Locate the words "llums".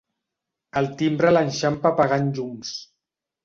2.41-2.77